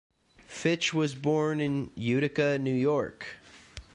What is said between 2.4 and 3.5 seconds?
New York.